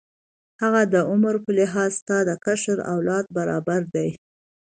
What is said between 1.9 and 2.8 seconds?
ستا د کشر